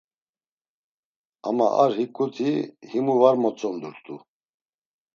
[1.47, 2.49] Ama ar hiǩuti
[2.89, 4.15] himu var motzondurt̆u.